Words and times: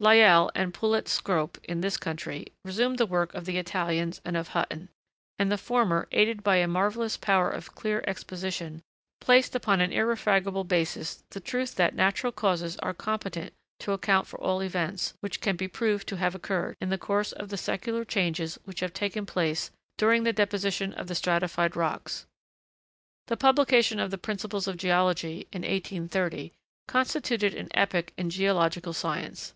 Lyell 0.00 0.50
and 0.54 0.72
Poulett 0.72 1.08
Scrope, 1.08 1.58
in 1.64 1.80
this 1.80 1.96
country, 1.96 2.52
resumed 2.62 2.98
the 2.98 3.06
work 3.06 3.34
of 3.34 3.46
the 3.46 3.56
Italians 3.56 4.20
and 4.24 4.36
of 4.36 4.48
Hutton; 4.48 4.90
and 5.38 5.50
the 5.50 5.58
former, 5.58 6.06
aided 6.12 6.44
by 6.44 6.56
a 6.56 6.68
marvellous 6.68 7.16
power 7.16 7.50
of 7.50 7.74
clear 7.74 8.04
exposition, 8.06 8.82
placed 9.18 9.56
upon 9.56 9.80
an 9.80 9.90
irrefragable 9.90 10.62
basis 10.62 11.24
the 11.30 11.40
truth 11.40 11.74
that 11.76 11.96
natural 11.96 12.30
causes 12.30 12.76
are 12.76 12.94
competent 12.94 13.52
to 13.80 13.92
account 13.92 14.28
for 14.28 14.38
all 14.40 14.60
events, 14.60 15.14
which 15.20 15.40
can 15.40 15.56
be 15.56 15.66
proved 15.66 16.06
to 16.08 16.16
have 16.16 16.34
occurred, 16.34 16.76
in 16.80 16.90
the 16.90 16.98
course 16.98 17.32
of 17.32 17.48
the 17.48 17.56
secular 17.56 18.04
changes 18.04 18.56
which 18.64 18.80
have 18.80 18.92
taken 18.92 19.26
place 19.26 19.70
during 19.96 20.22
the 20.22 20.34
deposition 20.34 20.92
of 20.92 21.08
the 21.08 21.14
stratified 21.16 21.74
rocks. 21.74 22.26
The 23.26 23.38
publication 23.38 23.98
of 23.98 24.12
'The 24.12 24.18
Principles 24.18 24.68
of 24.68 24.76
Geology,' 24.76 25.48
in 25.50 25.62
1830, 25.62 26.52
constituted 26.86 27.54
an 27.54 27.68
epoch 27.72 28.12
in 28.16 28.30
geological 28.30 28.92
science. 28.92 29.54